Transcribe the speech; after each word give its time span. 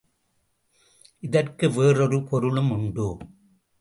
இதற்கு 1.19 1.69
வேறொரு 1.69 2.23
பொருளும் 2.23 2.71
உண்டு. 2.71 3.17